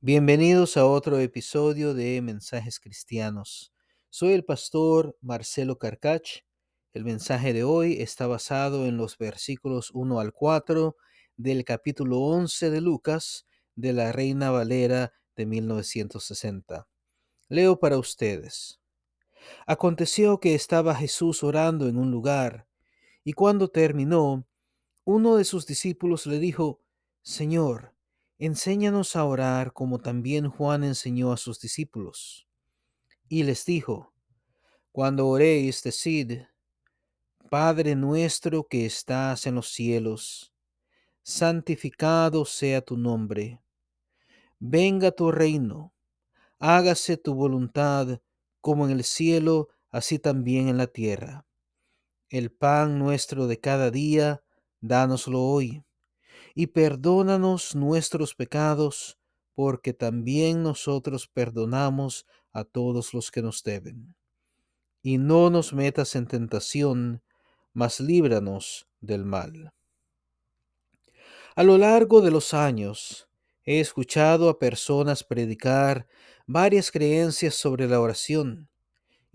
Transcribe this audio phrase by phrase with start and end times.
[0.00, 3.72] Bienvenidos a otro episodio de Mensajes Cristianos.
[4.10, 6.44] Soy el pastor Marcelo Carcach.
[6.92, 10.96] El mensaje de hoy está basado en los versículos 1 al 4
[11.36, 16.86] del capítulo 11 de Lucas de la Reina Valera de 1960.
[17.48, 18.78] Leo para ustedes.
[19.66, 22.68] Aconteció que estaba Jesús orando en un lugar,
[23.24, 24.46] y cuando terminó,
[25.02, 26.84] uno de sus discípulos le dijo,
[27.22, 27.97] Señor,
[28.38, 32.46] enséñanos a orar como también Juan enseñó a sus discípulos.
[33.28, 34.12] Y les dijo,
[34.92, 36.42] Cuando oréis, decid,
[37.50, 40.52] Padre nuestro que estás en los cielos,
[41.22, 43.60] santificado sea tu nombre.
[44.58, 45.94] Venga tu reino,
[46.58, 48.20] hágase tu voluntad
[48.60, 51.46] como en el cielo, así también en la tierra.
[52.28, 54.42] El pan nuestro de cada día,
[54.80, 55.84] dánoslo hoy,
[56.58, 59.16] y perdónanos nuestros pecados,
[59.54, 64.16] porque también nosotros perdonamos a todos los que nos deben.
[65.00, 67.22] Y no nos metas en tentación,
[67.74, 69.72] mas líbranos del mal.
[71.54, 73.28] A lo largo de los años,
[73.62, 76.08] he escuchado a personas predicar
[76.44, 78.68] varias creencias sobre la oración,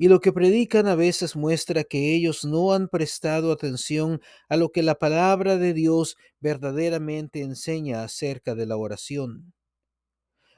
[0.03, 4.69] y lo que predican a veces muestra que ellos no han prestado atención a lo
[4.69, 9.53] que la palabra de Dios verdaderamente enseña acerca de la oración.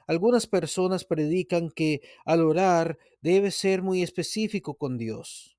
[0.08, 5.56] Algunas personas predican que al orar debe ser muy específico con Dios.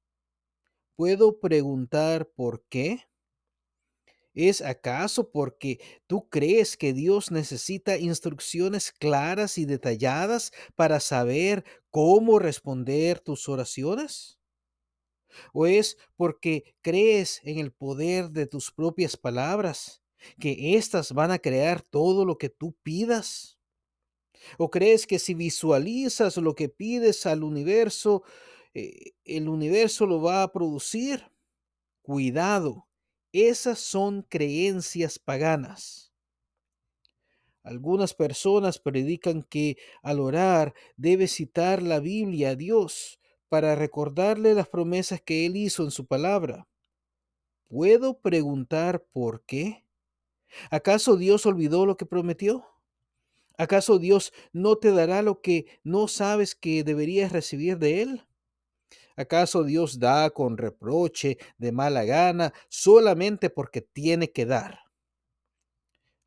[0.97, 3.06] ¿Puedo preguntar por qué?
[4.39, 12.37] ¿Es acaso porque tú crees que Dios necesita instrucciones claras y detalladas para saber cómo
[12.37, 14.37] responder tus oraciones?
[15.53, 20.03] ¿O es porque crees en el poder de tus propias palabras,
[20.39, 23.57] que éstas van a crear todo lo que tú pidas?
[24.59, 28.21] ¿O crees que si visualizas lo que pides al universo,
[28.75, 31.25] eh, el universo lo va a producir?
[32.03, 32.86] Cuidado
[33.45, 36.11] esas son creencias paganas.
[37.63, 44.69] Algunas personas predican que al orar debe citar la Biblia a Dios para recordarle las
[44.69, 46.67] promesas que Él hizo en su palabra.
[47.67, 49.85] ¿Puedo preguntar por qué?
[50.71, 52.65] ¿Acaso Dios olvidó lo que prometió?
[53.57, 58.26] ¿Acaso Dios no te dará lo que no sabes que deberías recibir de Él?
[59.17, 64.79] ¿Acaso Dios da con reproche de mala gana solamente porque tiene que dar?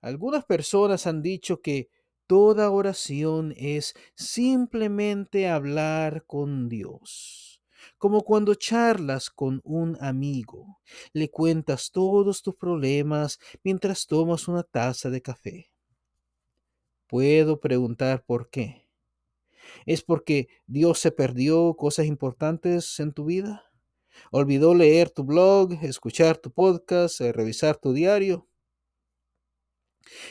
[0.00, 1.88] Algunas personas han dicho que
[2.26, 7.62] toda oración es simplemente hablar con Dios,
[7.96, 10.80] como cuando charlas con un amigo,
[11.12, 15.70] le cuentas todos tus problemas mientras tomas una taza de café.
[17.06, 18.89] Puedo preguntar por qué.
[19.86, 23.64] ¿Es porque Dios se perdió cosas importantes en tu vida?
[24.32, 28.46] ¿Olvidó leer tu blog, escuchar tu podcast, eh, revisar tu diario?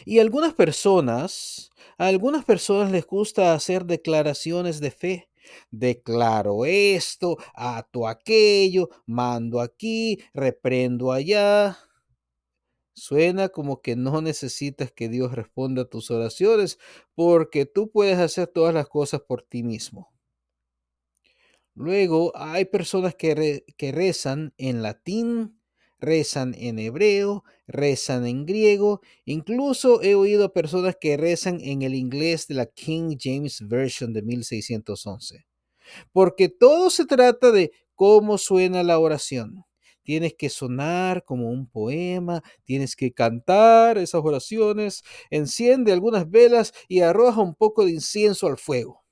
[0.06, 5.30] Y algunas personas, a algunas personas les gusta hacer declaraciones de fe.
[5.72, 11.78] Declaro esto, ato aquello, mando aquí, reprendo allá.
[12.94, 16.80] Suena como que no necesitas que Dios responda a tus oraciones
[17.16, 20.12] porque tú puedes hacer todas las cosas por ti mismo.
[21.76, 23.64] Luego hay personas que,
[23.94, 25.62] rezan en latín,
[25.98, 29.00] rezan en hebreo, rezan en griego.
[29.24, 34.12] Incluso he oído a personas que rezan en el inglés de la King James Version
[34.12, 35.46] de 1611.
[36.12, 39.64] Porque todo se trata de cómo suena la oración
[40.10, 47.02] tienes que sonar como un poema, tienes que cantar esas oraciones, enciende algunas velas y
[47.02, 49.06] arroja un poco de incienso al fuego.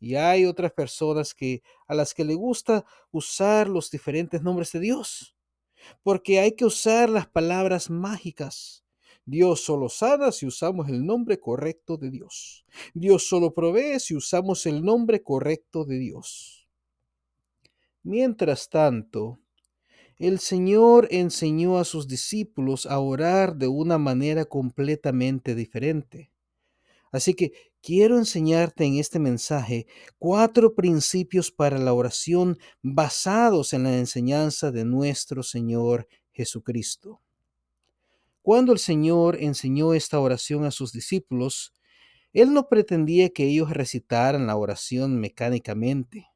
[0.00, 4.80] Y hay otras personas que a las que le gusta usar los diferentes nombres de
[4.80, 5.36] Dios,
[6.02, 8.84] porque hay que usar las palabras mágicas.
[9.26, 12.64] Dios solo sana si usamos el nombre correcto de Dios.
[12.94, 16.68] Dios solo provee si usamos el nombre correcto de Dios.
[18.02, 19.38] Mientras tanto,
[20.18, 26.32] el Señor enseñó a sus discípulos a orar de una manera completamente diferente.
[27.12, 29.86] Así que quiero enseñarte en este mensaje
[30.18, 37.20] cuatro principios para la oración basados en la enseñanza de nuestro Señor Jesucristo.
[38.42, 41.74] Cuando el Señor enseñó esta oración a sus discípulos,
[42.32, 46.26] Él no pretendía que ellos recitaran la oración mecánicamente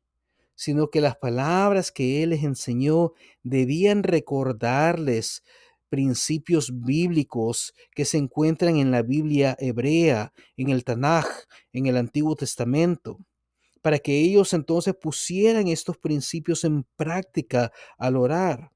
[0.54, 3.12] sino que las palabras que Él les enseñó
[3.42, 5.42] debían recordarles
[5.88, 11.26] principios bíblicos que se encuentran en la Biblia hebrea, en el Tanaj,
[11.72, 13.18] en el Antiguo Testamento,
[13.82, 18.72] para que ellos entonces pusieran estos principios en práctica al orar.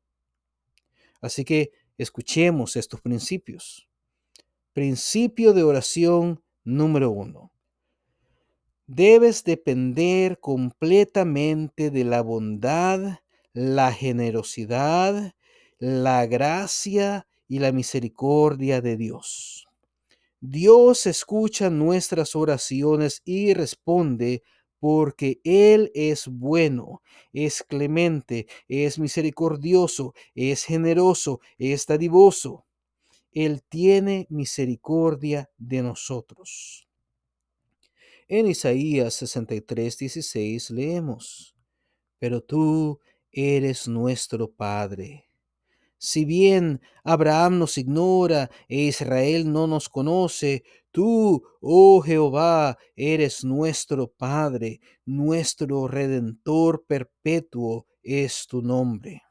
[1.23, 3.89] Así que escuchemos estos principios.
[4.75, 7.51] Principio de oración número uno.
[8.89, 13.19] Debes depender completamente de la bondad,
[13.53, 15.35] la generosidad,
[15.81, 19.67] la gracia y la misericordia de Dios.
[20.41, 24.45] Dios escucha nuestras oraciones y responde
[24.79, 32.67] porque Él es bueno, es clemente, es misericordioso, es generoso, es dadivoso.
[33.33, 36.86] Él tiene misericordia de nosotros.
[38.29, 41.57] En Isaías 63, 16 leemos,
[42.19, 43.01] Pero tú
[43.31, 45.27] eres nuestro Padre
[45.99, 54.09] si bien Abraham nos ignora e Israel no nos conoce, tú, oh Jehová, eres nuestro
[54.09, 59.23] Padre, nuestro Redentor perpetuo es tu nombre.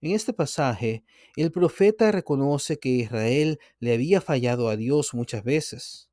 [0.00, 1.04] En este pasaje,
[1.36, 6.10] el profeta reconoce que Israel le había fallado a Dios muchas veces.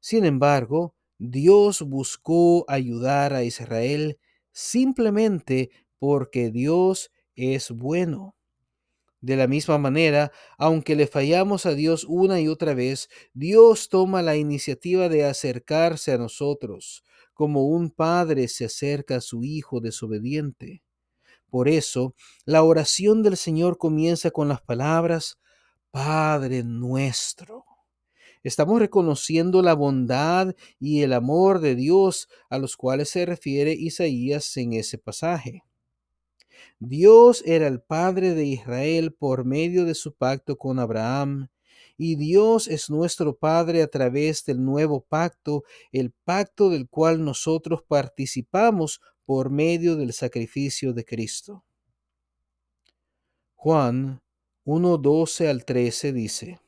[0.00, 4.18] Sin embargo, Dios buscó ayudar a Israel
[4.52, 8.34] simplemente porque Dios es bueno.
[9.20, 14.22] De la misma manera, aunque le fallamos a Dios una y otra vez, Dios toma
[14.22, 17.02] la iniciativa de acercarse a nosotros,
[17.32, 20.82] como un padre se acerca a su hijo desobediente.
[21.48, 22.14] Por eso,
[22.44, 25.38] la oración del Señor comienza con las palabras,
[25.90, 27.64] Padre nuestro.
[28.46, 34.56] Estamos reconociendo la bondad y el amor de Dios a los cuales se refiere Isaías
[34.56, 35.64] en ese pasaje.
[36.78, 41.48] Dios era el Padre de Israel por medio de su pacto con Abraham,
[41.96, 47.82] y Dios es nuestro Padre a través del nuevo pacto, el pacto del cual nosotros
[47.82, 51.64] participamos por medio del sacrificio de Cristo.
[53.56, 54.22] Juan
[54.64, 56.60] 1.12 al 13 dice,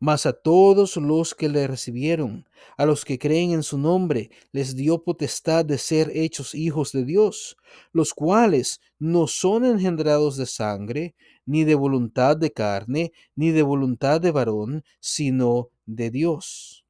[0.00, 4.74] mas a todos los que le recibieron, a los que creen en su nombre, les
[4.74, 7.56] dio potestad de ser hechos hijos de Dios,
[7.92, 11.14] los cuales no son engendrados de sangre,
[11.46, 16.84] ni de voluntad de carne, ni de voluntad de varón, sino de Dios.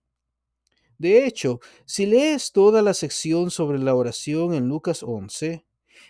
[0.99, 5.65] De hecho, si lees toda la sección sobre la oración en Lucas 11,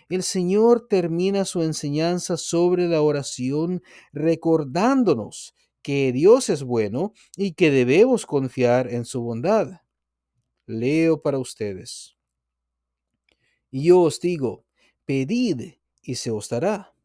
[0.09, 3.81] el Señor termina su enseñanza sobre la oración
[4.13, 5.54] recordándonos
[5.85, 9.81] que Dios es bueno y que debemos confiar en su bondad.
[10.65, 12.17] Leo para ustedes.
[13.69, 14.65] Y yo os digo,
[15.05, 16.95] pedid y se os dará.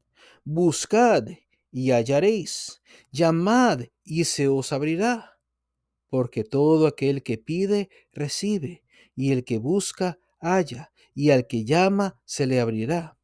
[0.45, 1.25] Buscad
[1.71, 2.81] y hallaréis.
[3.13, 5.39] Llamad y se os abrirá.
[6.09, 8.83] Porque todo aquel que pide, recibe,
[9.15, 13.20] y el que busca, halla, y al que llama, se le abrirá.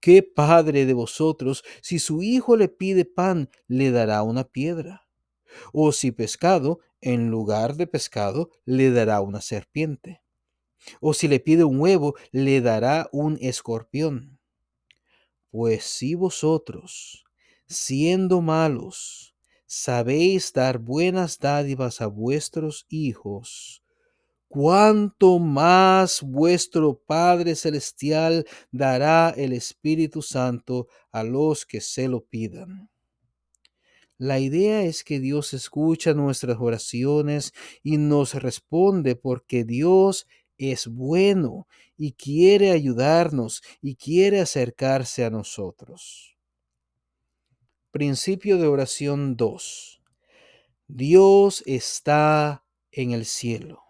[0.00, 5.06] ¿Qué padre de vosotros, si su hijo le pide pan, le dará una piedra?
[5.72, 10.22] O si pescado, en lugar de pescado, le dará una serpiente?
[11.00, 14.38] O si le pide un huevo, le dará un escorpión?
[15.50, 17.24] Pues si vosotros,
[17.66, 19.34] siendo malos,
[19.66, 23.82] sabéis dar buenas dádivas a vuestros hijos,
[24.50, 32.90] cuánto más vuestro Padre Celestial dará el Espíritu Santo a los que se lo pidan.
[34.18, 37.52] La idea es que Dios escucha nuestras oraciones
[37.84, 40.26] y nos responde porque Dios
[40.58, 46.36] es bueno y quiere ayudarnos y quiere acercarse a nosotros.
[47.92, 50.02] Principio de oración 2.
[50.88, 53.89] Dios está en el cielo.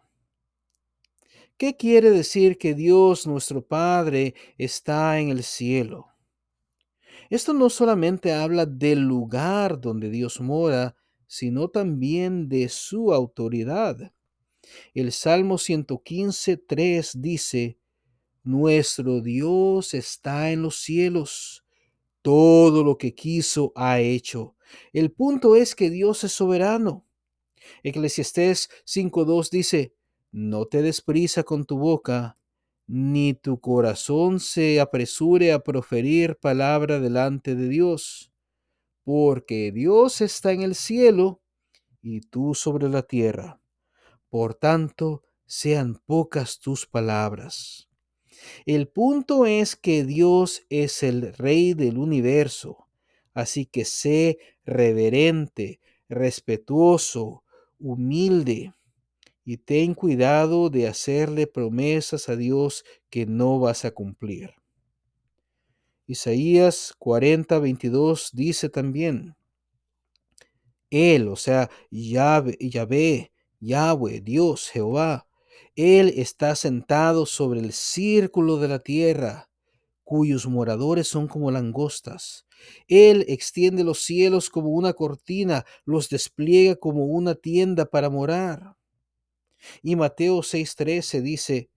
[1.60, 6.06] ¿Qué quiere decir que Dios nuestro Padre está en el cielo?
[7.28, 14.14] Esto no solamente habla del lugar donde Dios mora, sino también de su autoridad.
[14.94, 17.78] El Salmo 115.3 dice,
[18.42, 21.66] Nuestro Dios está en los cielos,
[22.22, 24.56] todo lo que quiso ha hecho.
[24.94, 27.04] El punto es que Dios es soberano.
[27.82, 29.94] Eclesiastés 5.2 dice,
[30.32, 32.38] no te desprisa con tu boca,
[32.86, 38.32] ni tu corazón se apresure a proferir palabra delante de Dios,
[39.04, 41.40] porque Dios está en el cielo
[42.02, 43.60] y tú sobre la tierra.
[44.28, 47.88] Por tanto, sean pocas tus palabras.
[48.66, 52.88] El punto es que Dios es el Rey del universo,
[53.34, 57.44] Así que sé reverente, respetuoso,
[57.78, 58.74] humilde
[59.50, 64.54] y ten cuidado de hacerle promesas a Dios que no vas a cumplir.
[66.06, 69.34] Isaías 40, 22 dice también,
[70.88, 75.26] Él, o sea, Yahvé, Yahvé, Yahweh, Dios, Jehová,
[75.74, 79.50] Él está sentado sobre el círculo de la tierra,
[80.04, 82.46] cuyos moradores son como langostas.
[82.86, 88.76] Él extiende los cielos como una cortina, los despliega como una tienda para morar.
[89.82, 91.70] Y Mateo 6:13 dice,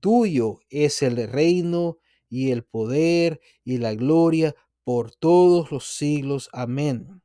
[0.00, 6.48] Tuyo es el reino y el poder y la gloria por todos los siglos.
[6.52, 7.22] Amén.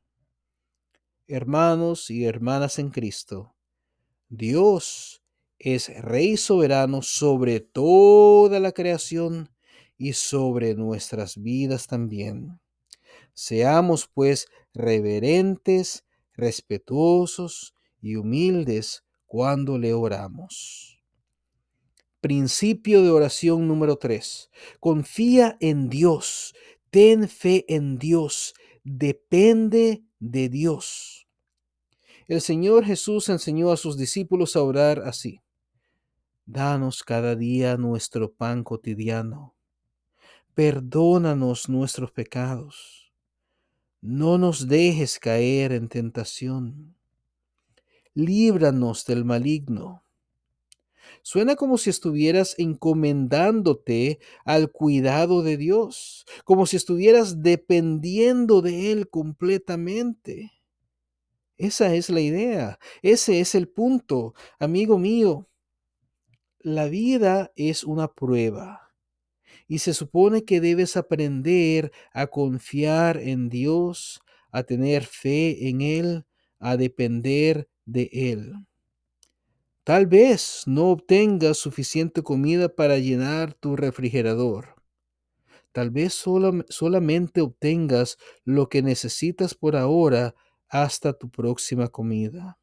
[1.28, 3.54] Hermanos y hermanas en Cristo,
[4.28, 5.22] Dios
[5.58, 9.50] es Rey soberano sobre toda la creación
[9.96, 12.58] y sobre nuestras vidas también.
[13.34, 16.04] Seamos pues reverentes,
[16.34, 21.00] respetuosos y humildes cuando le oramos.
[22.20, 24.50] Principio de oración número 3.
[24.78, 26.54] Confía en Dios,
[26.90, 28.52] ten fe en Dios,
[28.84, 31.26] depende de Dios.
[32.28, 35.40] El Señor Jesús enseñó a sus discípulos a orar así.
[36.44, 39.54] Danos cada día nuestro pan cotidiano.
[40.52, 43.10] Perdónanos nuestros pecados.
[44.02, 46.96] No nos dejes caer en tentación.
[48.14, 50.02] Líbranos del maligno
[51.22, 59.08] Suena como si estuvieras encomendándote al cuidado de Dios, como si estuvieras dependiendo de Él
[59.08, 60.52] completamente.
[61.58, 65.48] Esa es la idea, ese es el punto, amigo mío.
[66.58, 68.92] La vida es una prueba
[69.68, 76.26] y se supone que debes aprender a confiar en Dios, a tener fe en Él,
[76.58, 78.54] a depender de Él.
[79.84, 84.76] Tal vez no obtengas suficiente comida para llenar tu refrigerador.
[85.72, 86.12] Tal vez
[86.68, 90.34] solamente obtengas lo que necesitas por ahora
[90.68, 92.58] hasta tu próxima comida.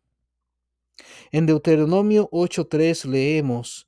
[1.31, 3.88] En Deuteronomio 8:3 leemos,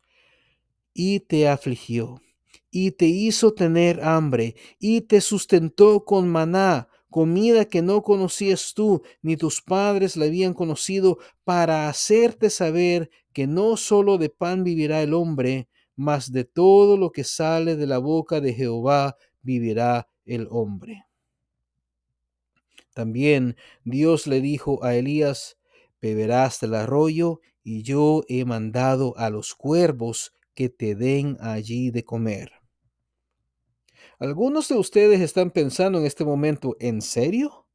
[0.94, 2.22] y te afligió,
[2.70, 9.04] y te hizo tener hambre, y te sustentó con maná, comida que no conocías tú
[9.22, 15.04] ni tus padres la habían conocido, para hacerte saber que no solo de pan vivirá
[15.04, 20.48] el hombre, mas de todo lo que sale de la boca de Jehová vivirá el
[20.50, 21.06] hombre.
[22.94, 25.58] También Dios le dijo a Elías,
[26.02, 32.04] beberás del arroyo, y yo he mandado a los cuervos que te den allí de
[32.04, 32.61] comer.
[34.22, 37.66] Algunos de ustedes están pensando en este momento, ¿en serio?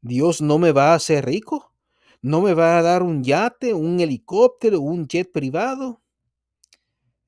[0.00, 1.72] ¿Dios no me va a hacer rico?
[2.20, 6.02] ¿No me va a dar un yate, un helicóptero, un jet privado?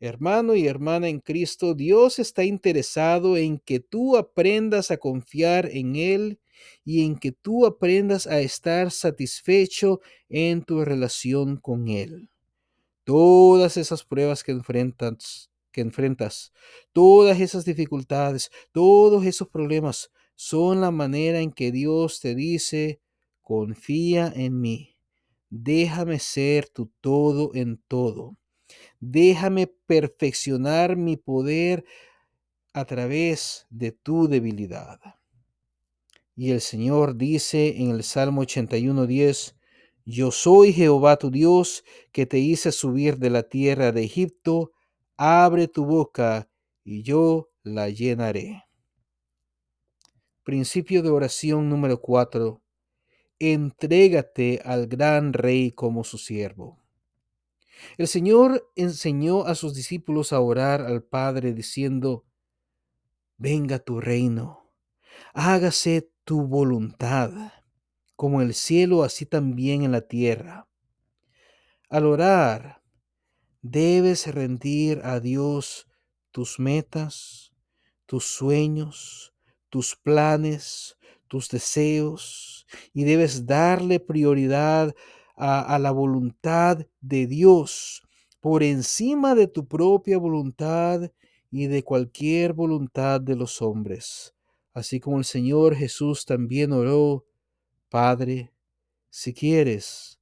[0.01, 5.95] Hermano y hermana en Cristo, Dios está interesado en que tú aprendas a confiar en
[5.95, 6.41] Él
[6.85, 12.31] y en que tú aprendas a estar satisfecho en tu relación con Él.
[13.05, 16.53] Todas esas pruebas que enfrentas que enfrentas,
[16.93, 23.01] todas esas dificultades, todos esos problemas, son la manera en que Dios te dice,
[23.43, 24.97] confía en mí,
[25.51, 28.39] déjame ser tu todo en todo,
[29.01, 31.85] déjame perfeccionar mi poder
[32.73, 35.01] a través de tu debilidad.
[36.37, 39.57] Y el Señor dice en el Salmo 81.10,
[40.07, 44.73] Yo soy Jehová tu Dios, que te hice subir de la tierra de Egipto,
[45.23, 46.49] abre tu boca
[46.83, 48.65] y yo la llenaré.
[50.45, 52.63] Principio de oración número 4.
[53.39, 56.79] Entrégate al gran rey como su siervo.
[57.99, 62.25] El Señor enseñó a sus discípulos a orar al Padre diciendo,
[63.37, 64.73] Venga tu reino,
[65.35, 67.53] hágase tu voluntad,
[68.17, 70.67] como en el cielo, así también en la tierra.
[71.91, 72.80] Al orar,
[73.63, 75.87] Debes rendir a Dios
[76.31, 77.53] tus metas,
[78.07, 79.35] tus sueños,
[79.69, 80.97] tus planes,
[81.29, 84.95] tus deseos y debes darle prioridad
[85.37, 88.03] a, la voluntad de Dios
[88.41, 91.11] por encima de tu propia voluntad
[91.51, 94.35] y de cualquier voluntad de los hombres.
[94.73, 97.27] Así como el Señor Jesús también oró,
[97.91, 98.53] Padre,
[99.11, 100.19] si quieres,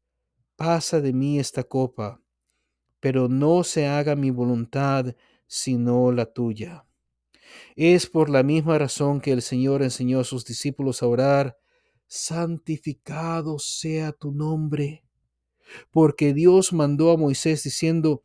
[0.56, 2.20] pasa de mí esta copa
[3.00, 5.14] pero no se haga mi voluntad
[5.46, 6.84] sino la tuya.
[7.74, 11.58] Es por la misma razón que el Señor enseñó a sus discípulos a orar,
[12.06, 15.04] santificado sea tu nombre,
[15.90, 18.22] porque Dios mandó a Moisés diciendo,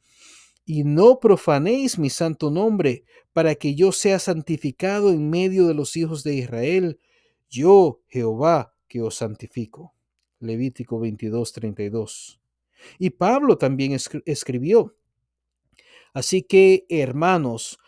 [0.65, 3.03] y no profanéis mi santo nombre,
[3.33, 6.99] para que yo sea santificado en medio de los hijos de Israel,
[7.49, 9.93] yo, Jehová, que os santifico.
[10.39, 12.42] Levítico 22, 32.
[12.99, 14.95] Y Pablo también escribió,
[16.13, 17.79] Así que, hermanos,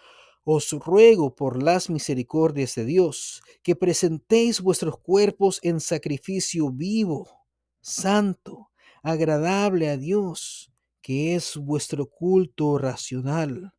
[0.44, 7.46] os ruego por las misericordias de Dios que presentéis vuestros cuerpos en sacrificio vivo,
[7.82, 8.70] santo,
[9.04, 10.72] agradable a Dios,
[11.02, 13.74] que es vuestro culto racional.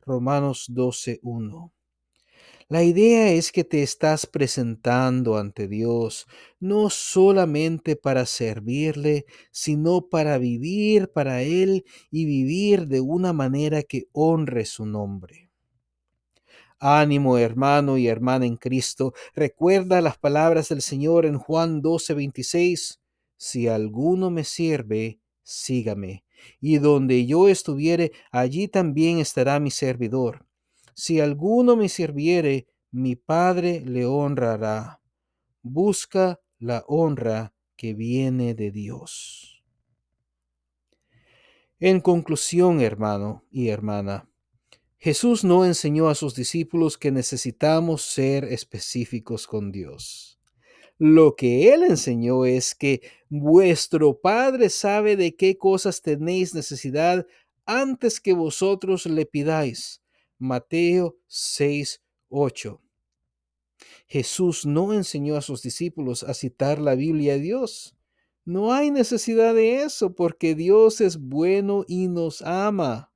[0.00, 1.70] Romanos 12.1.
[2.68, 6.26] La idea es que te estás presentando ante Dios
[6.58, 14.08] no solamente para servirle, sino para vivir para Él y vivir de una manera que
[14.12, 15.50] honre su nombre.
[16.78, 19.14] Ánimo, hermano y hermana en Cristo.
[19.34, 23.00] Recuerda las palabras del Señor en Juan 12:26.
[23.36, 26.24] Si alguno me sirve, sígame.
[26.60, 30.44] Y donde yo estuviere, allí también estará mi servidor.
[30.94, 35.00] Si alguno me sirviere, mi Padre le honrará.
[35.62, 39.62] Busca la honra que viene de Dios.
[41.80, 44.28] En conclusión, hermano y hermana,
[44.98, 50.38] Jesús no enseñó a sus discípulos que necesitamos ser específicos con Dios.
[50.96, 57.26] Lo que Él enseñó es que vuestro Padre sabe de qué cosas tenéis necesidad
[57.66, 60.01] antes que vosotros le pidáis.
[60.42, 62.80] Mateo 6, 8.
[64.08, 67.94] Jesús no enseñó a sus discípulos a citar la Biblia de Dios.
[68.44, 73.12] No hay necesidad de eso porque Dios es bueno y nos ama.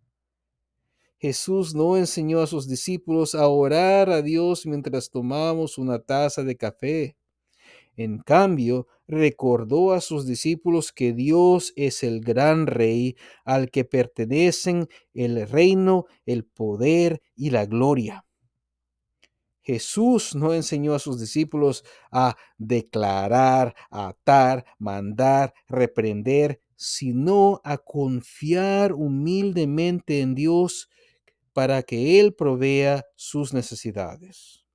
[1.18, 6.56] Jesús no enseñó a sus discípulos a orar a Dios mientras tomamos una taza de
[6.56, 7.16] café.
[7.96, 14.88] En cambio, recordó a sus discípulos que Dios es el gran rey al que pertenecen
[15.14, 18.26] el reino, el poder y la gloria.
[19.62, 30.20] Jesús no enseñó a sus discípulos a declarar, atar, mandar, reprender, sino a confiar humildemente
[30.20, 30.88] en Dios
[31.52, 34.65] para que Él provea sus necesidades.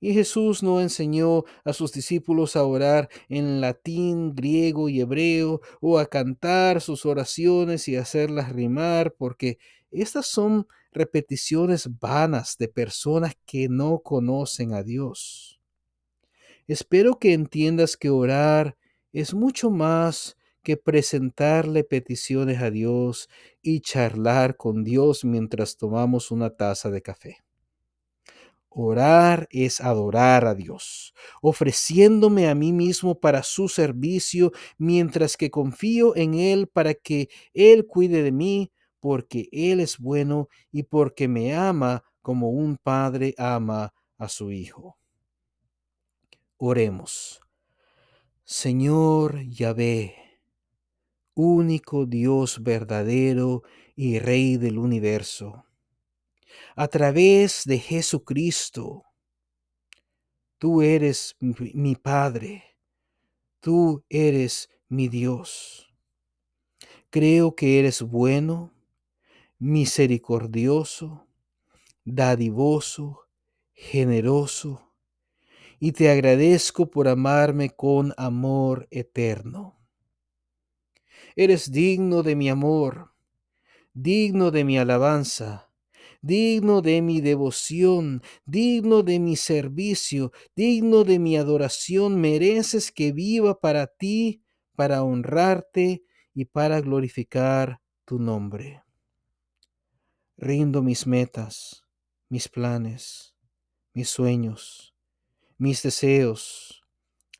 [0.00, 5.98] Y Jesús no enseñó a sus discípulos a orar en latín, griego y hebreo, o
[5.98, 9.58] a cantar sus oraciones y hacerlas rimar, porque
[9.90, 15.60] estas son repeticiones vanas de personas que no conocen a Dios.
[16.66, 18.76] Espero que entiendas que orar
[19.12, 23.28] es mucho más que presentarle peticiones a Dios
[23.62, 27.38] y charlar con Dios mientras tomamos una taza de café.
[28.72, 36.14] Orar es adorar a Dios, ofreciéndome a mí mismo para su servicio, mientras que confío
[36.14, 41.52] en Él para que Él cuide de mí, porque Él es bueno y porque me
[41.52, 44.96] ama como un padre ama a su Hijo.
[46.56, 47.40] Oremos.
[48.44, 50.14] Señor Yahvé,
[51.34, 53.64] único Dios verdadero
[53.96, 55.64] y Rey del universo
[56.76, 59.04] a través de Jesucristo.
[60.58, 62.76] Tú eres mi Padre,
[63.60, 65.94] tú eres mi Dios.
[67.10, 68.72] Creo que eres bueno,
[69.58, 71.26] misericordioso,
[72.04, 73.26] dadivoso,
[73.72, 74.92] generoso,
[75.78, 79.80] y te agradezco por amarme con amor eterno.
[81.36, 83.14] Eres digno de mi amor,
[83.94, 85.69] digno de mi alabanza,
[86.22, 93.60] digno de mi devoción, digno de mi servicio, digno de mi adoración, mereces que viva
[93.60, 94.42] para ti,
[94.76, 96.04] para honrarte
[96.34, 98.82] y para glorificar tu nombre.
[100.36, 101.84] Rindo mis metas,
[102.28, 103.34] mis planes,
[103.92, 104.94] mis sueños,
[105.58, 106.82] mis deseos,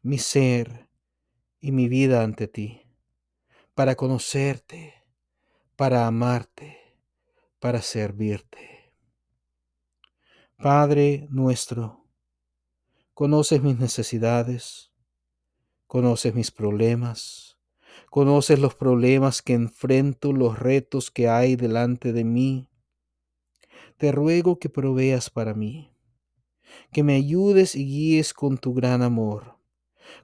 [0.03, 0.89] mi ser
[1.61, 2.83] y mi vida ante ti,
[3.75, 4.95] para conocerte,
[5.77, 6.80] para amarte
[7.61, 8.95] para servirte.
[10.57, 12.07] Padre nuestro,
[13.13, 14.93] conoces mis necesidades,
[15.87, 17.59] conoces mis problemas,
[18.09, 22.71] conoces los problemas que enfrento, los retos que hay delante de mí.
[23.99, 25.95] Te ruego que proveas para mí,
[26.93, 29.59] que me ayudes y guíes con tu gran amor,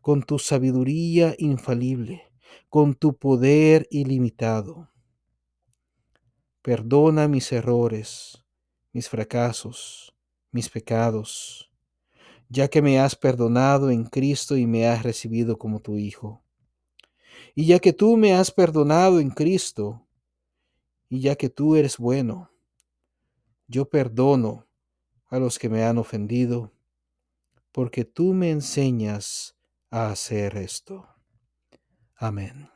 [0.00, 2.32] con tu sabiduría infalible,
[2.70, 4.90] con tu poder ilimitado
[6.66, 8.44] Perdona mis errores,
[8.92, 10.12] mis fracasos,
[10.50, 11.70] mis pecados,
[12.48, 16.42] ya que me has perdonado en Cristo y me has recibido como tu Hijo.
[17.54, 20.08] Y ya que tú me has perdonado en Cristo,
[21.08, 22.50] y ya que tú eres bueno,
[23.68, 24.66] yo perdono
[25.28, 26.72] a los que me han ofendido,
[27.70, 29.56] porque tú me enseñas
[29.88, 31.06] a hacer esto.
[32.16, 32.75] Amén.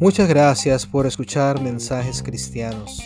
[0.00, 3.02] Muchas gracias por escuchar Mensajes Cristianos.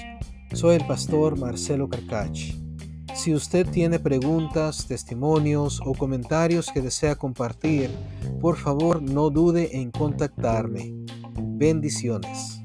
[0.53, 2.55] Soy el pastor Marcelo Carcach.
[3.17, 7.91] Si usted tiene preguntas, testimonios o comentarios que desea compartir,
[8.41, 10.95] por favor no dude en contactarme.
[11.37, 12.63] Bendiciones.